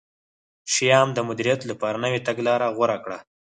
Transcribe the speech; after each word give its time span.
شیام 0.73 1.09
د 1.13 1.19
مدیریت 1.27 1.61
لپاره 1.71 2.01
نوې 2.05 2.19
تګلاره 2.27 2.67
غوره 2.75 2.97
کړه. 3.03 3.17